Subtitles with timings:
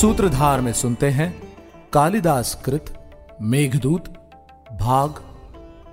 [0.00, 1.42] सूत्रधार में सुनते हैं,
[1.92, 3.10] कालिदास कृत,
[3.42, 4.04] मेघदूत,
[4.80, 5.14] भाग,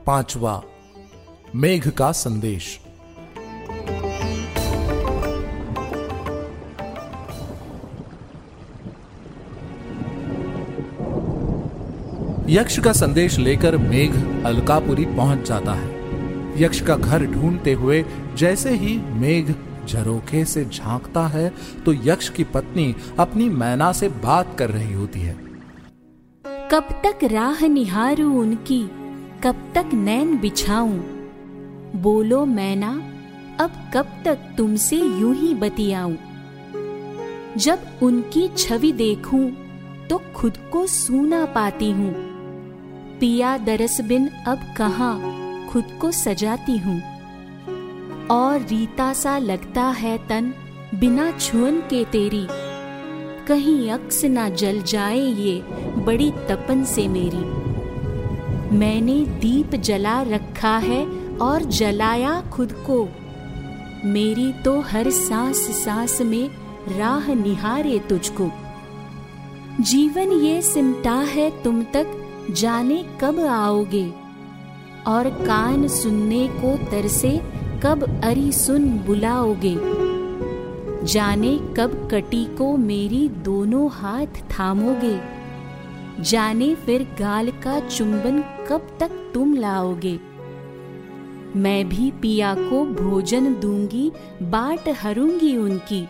[0.06, 0.64] पांचवा,
[1.56, 2.80] मेघ का संदेश।
[12.50, 15.94] यक्ष का संदेश लेकर मेघ अलकापुरी पहुँच जाता है।
[16.62, 19.52] यक्ष का घर ढूंढते हुए जैसे ही मेघ
[19.86, 21.50] झरोखे से झांकता है
[21.86, 25.34] तो यक्ष की पत्नी अपनी मैना से बात कर रही होती है।
[26.72, 28.82] कब तक राह निहारू उनकी,
[29.44, 30.98] कब तक नैन बिछाऊं।
[32.02, 32.92] बोलो मैना,
[33.60, 36.16] अब कब तक तुमसे यूँ ही बतियाऊं।
[37.58, 39.46] जब उनकी छवि देखूँ
[40.10, 42.14] तो खुद को सूना पाती हूँ।
[43.20, 45.14] पिया दरस बिन अब कहा,
[45.70, 47.02] खुद को सजाती हूँ।
[48.32, 50.54] और रीता सा लगता है तन
[50.96, 52.48] बिना छुअन के तेरी।
[53.48, 55.62] कहीं अक्स ना जल जाए ये
[55.98, 57.66] बड़ी तपन से मेरी।
[58.76, 61.06] मैंने दीप जला रखा है
[61.38, 63.10] और जलाया खुद को।
[64.06, 66.50] मेरी तो हर सांस सांस में
[66.98, 68.52] राह निहारे तुझको।
[69.82, 72.08] जीवन ये सिमटा है तुम तक
[72.52, 74.14] जाने कब आओगे।
[75.08, 77.42] और कान सुनने को तरसे
[77.84, 79.80] कब अरी सुन बुलाओगे?
[81.06, 85.20] जाने कब कटी को मेरी दोनों हाथ थामोगे?
[86.24, 90.20] जाने फिर गाल का चुंबन कब तक तुम लाओगे?
[91.56, 96.08] मैं भी पिया को भोजन दूँगी, बाट हरूँगी उनकी।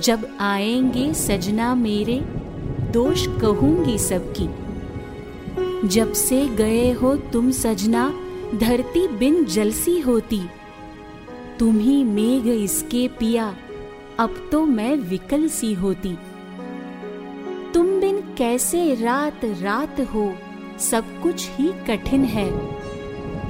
[0.00, 2.20] जब आएँगे सजना मेरे,
[2.92, 4.48] दोष कहूँगी सबकी।
[5.88, 8.14] जब से गए हो तुम सजना,
[8.54, 10.40] धरती बिन जलसी होती।
[11.62, 13.56] तुम ही मेघ इसके पिया।
[14.18, 16.18] अब तो मैं विकल सी होती।
[17.74, 20.34] तुम बिन कैसे रात रात हो,
[20.78, 22.76] सब कुछ ही कठिन है।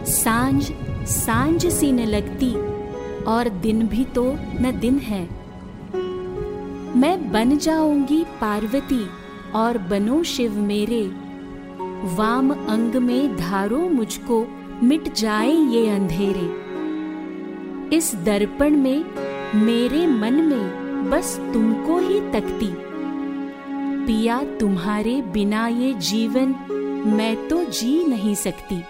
[0.05, 0.73] साँझ
[1.05, 2.55] साँझ सी न लगती,
[3.25, 5.29] और दिन भी तो न दिन है।
[6.97, 9.07] मैं बन जाऊँगी पार्वती,
[9.55, 11.07] और बनो शिव मेरे।
[12.15, 14.47] वाम अंग में धारो मुझको,
[14.83, 16.62] मिट जाए ये अंधेरे।
[17.93, 19.05] इस दर्पण में
[19.55, 22.69] मेरे मन में बस तुमको ही तकती।
[24.07, 26.55] पिया तुम्हारे बिना ये जीवन
[27.09, 28.83] मैं तो जी नहीं सकती।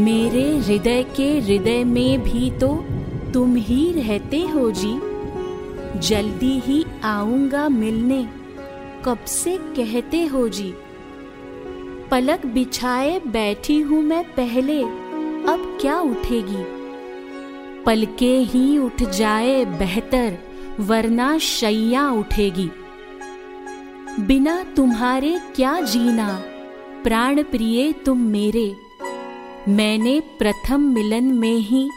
[0.00, 2.74] मेरे हृदय के हृदय में भी तो
[3.32, 4.94] तुम ही रहते हो जी।
[6.00, 8.22] जल्दी ही आऊँगा मिलने,
[9.04, 10.72] कब से कहते हो जी।
[12.10, 14.82] पलक बिछाए बैठी हूँ मैं पहले,
[15.52, 16.77] अब क्या उठेगी?
[17.86, 20.38] पलके ही उठ जाए बेहतर,
[20.80, 22.70] वरना शैया उठेगी।
[24.20, 26.42] बिना तुम्हारे क्या जीना
[27.04, 28.76] प्राण प्रिय तुम मेरे।
[29.68, 31.90] मैंने प्रथम मिलन में ही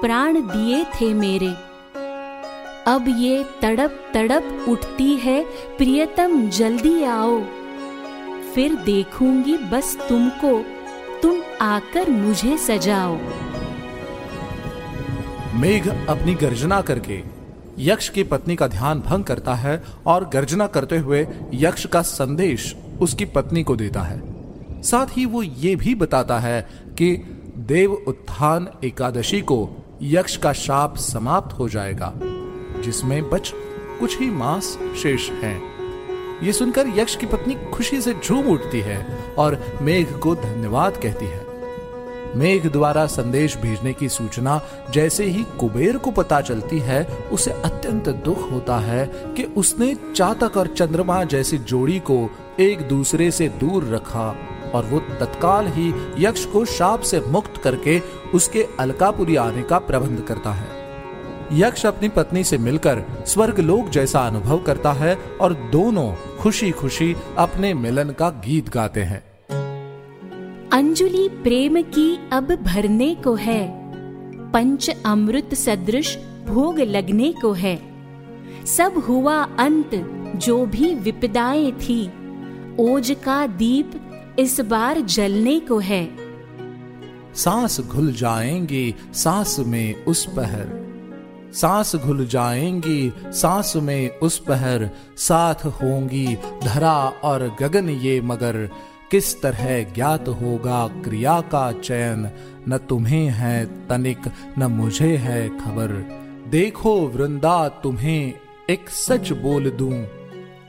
[0.00, 1.54] प्राण दिए थे मेरे।
[2.86, 5.44] अब ये तड़प तड़प उठती है,
[5.78, 7.40] प्रियतम जल्दी आओ।
[8.54, 10.64] फिर देखूँगी बस तुमको,
[11.22, 13.18] तुम आकर मुझे सजाओ।
[15.58, 17.20] मेघ अपनी गर्जना करके
[17.78, 22.76] यक्ष की पत्नी का ध्यान भंग करता है और गर्जना करते हुए यक्ष का संदेश
[23.00, 24.20] उसकी पत्नी को देता है
[24.82, 26.60] साथ ही वो ये भी बताता है
[26.98, 27.16] कि
[27.56, 29.68] देव उत्थान एकादशी को
[30.02, 32.12] यक्ष का शाप समाप्त हो जाएगा,
[32.84, 33.52] जिसमें बच
[34.00, 35.60] कुछ ही मांस शेष हैं।
[36.42, 39.04] ये सुनकर यक्ष की पत्नी खुशी से झूम उठती है
[39.38, 41.47] और मेघ को धन्यवाद कहती है
[42.36, 48.08] मेघ द्वारा संदेश भेजने की सूचना जैसे ही कुबेर को पता चलती है, उसे अत्यंत
[48.08, 49.06] दुख होता है
[49.36, 52.30] कि उसने चातक और चंद्रमा जैसी जोड़ी को
[52.60, 54.34] एक दूसरे से दूर रखा
[54.74, 58.00] और वो तत्काल ही यक्ष को शाप से मुक्त करके
[58.34, 60.76] उसके अलकापुरी आने का प्रबंध करता है।
[61.52, 67.16] यक्ष अपनी पत्नी से मिलकर स्वर्ग लोक जैसा अनुभव करता है और दोनों खुशी खुशी
[67.38, 69.22] अपने मिलन का गीत गाते हैं।
[70.72, 73.68] अंजुलि प्रेम की अब भरने को है।
[74.50, 77.82] पंच अमृत सदृश भोग लगने को है।
[78.66, 79.90] सब हुआ अंत,
[80.36, 82.06] जो भी विपदाएँ थी।
[82.80, 83.92] ओज का दीप
[84.38, 86.16] इस बार जलने को है।
[87.34, 90.88] सांस घुल जाएँगे सांस में उस पहर।
[91.52, 98.70] सांस घुल जाएँगी सांस में उस पहर। साथ होंगी धरा और गगन ये मगर।
[99.10, 102.30] किस तरह ज्ञात होगा क्रिया का चयन?
[102.68, 104.18] न तुम्हें है तनिक,
[104.58, 106.18] न मुझे है खबर।
[106.50, 108.34] देखो वृंदा, तुम्हें
[108.70, 110.04] एक सच बोल दूँ।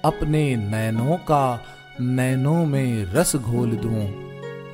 [0.05, 1.63] अपने नैनों का
[2.01, 4.13] नैनों में रस घोल दूँ।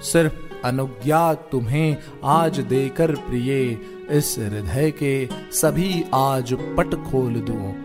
[0.02, 3.80] सिर्फ़ अनुज्ञा तुम्हें आज देकर प्रिय,
[4.12, 7.76] इस हृदय के सभी आज पट खोल दूँ।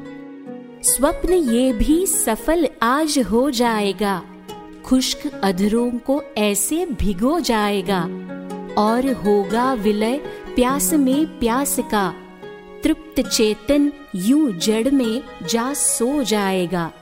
[0.82, 4.22] स्वप्न ये भी सफल आज हो जाएगा।
[4.84, 8.02] खुश्क अधरों को ऐसे भिगो जाएगा।
[8.78, 10.18] और होगा विलय
[10.54, 12.14] प्यास में प्यास का।
[12.84, 16.92] तृप्त चेतन यूँ जड़ में जा सो जाएगा।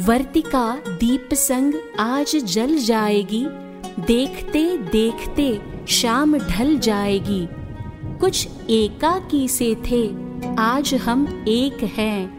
[0.00, 3.46] वर्तिका दीप संग आज जल जाएगी।
[4.00, 7.48] देखते देखते शाम ढल जाएगी।
[8.18, 10.08] कुछ एकाकी से थे,
[10.58, 12.36] आज हम एक हैं।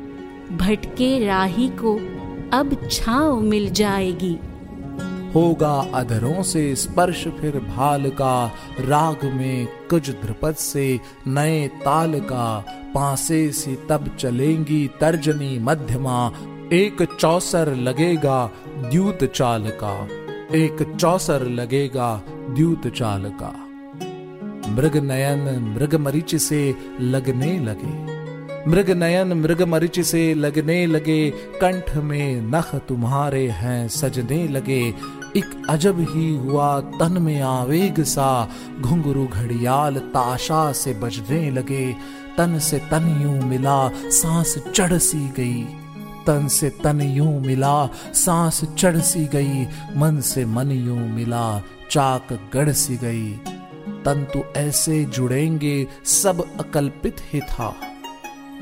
[0.58, 2.17] भटके राही को
[2.54, 4.40] अब छाव मिल जाएगी।
[5.36, 12.66] होगा अधरों से स्पर्श फिर भाल का, राग में कुछ ध्रुपद से नए ताल का।
[12.96, 16.32] पासे से तब चलेंगी तर्जनी मध्यमा,
[16.74, 20.08] एक चौसर लगेगा द्यूत चाल का।
[20.56, 23.64] एक चौसर लगेगा द्यूत चाल का।
[24.72, 28.17] मृग नयन मृग मरीच से लगने लगे।
[28.68, 34.94] मृग नयन, मृग मरिच से लगने लगे, कंठ में नख तुम्हारे हैं, सजने लगे।
[35.38, 38.50] एक अजब ही हुआ, तन में आवेग सा,
[38.82, 41.96] घुंघरू घड़ियाल ताशा से बजने लगे।
[42.38, 45.64] तन से तन यूँ मिला, सांस चढ़ सी गई।
[46.28, 49.68] तन से तन यूँ मिला, सांस चढ़ सी गई।
[49.98, 53.32] मन से मन यूँ मिला, चाक गढ़ सी गई।
[54.06, 57.76] तंतु ऐसे जुड़ेंगे, सब अकल्पित ही था।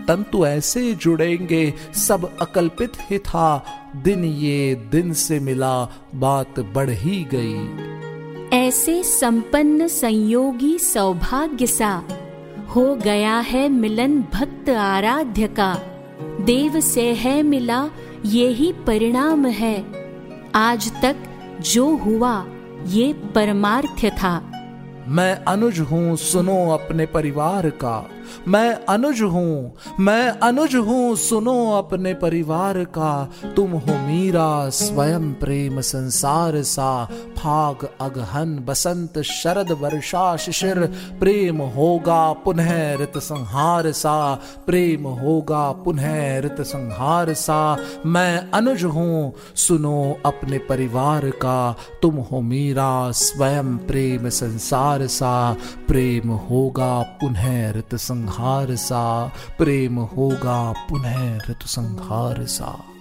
[0.08, 3.66] तंतु ऐसे जुड़ेंगे सब अकल्पित ही था।
[3.96, 5.84] दिन ये दिन से मिला
[6.16, 12.04] बात बढ़ ही गई। ऐसे संपन्न संयोगी सौभाग्य सा
[12.76, 15.74] हो गया है मिलन भक्त आराध्य का।
[16.42, 17.90] देव से है मिला
[18.26, 19.86] ये ही परिणाम है।
[20.56, 21.16] आज तक
[21.62, 22.46] जो हुआ
[22.86, 24.52] ये परमार्थ था।
[25.08, 28.10] मैं अनुज हूँ सुनो अपने परिवार का।
[28.48, 35.82] मैं अनुज हूँ, मैं अनुज हूँ, सुनो अपने परिवार का। तुम हो मीरा, स्वयं प्रेम
[35.82, 37.06] संसार सा।
[37.38, 40.80] फाग अगहन बसंत शरद, वर्षा शिशिर।
[41.20, 44.36] प्रेम होगा पुनः ऋत संहार सा।
[44.68, 52.42] प्रेम होगा पुनः ऋत संहार सा। मैं अनुज हूँ, सुनो अपने परिवार का। तुम हो
[52.42, 55.54] मीरा, स्वयं प्रेम संसार सा।
[55.88, 62.95] प्रेम होगा पुनः ऋत संहार सा प्रेम होगा पुनः ऋतु संहार सा।